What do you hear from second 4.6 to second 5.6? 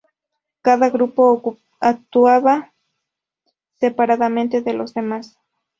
de los demás.